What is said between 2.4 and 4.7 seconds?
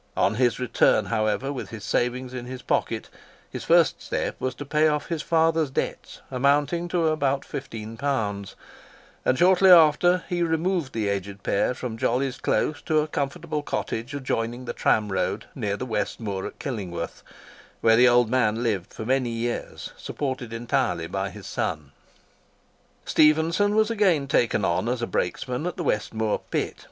his pocket, his first step was to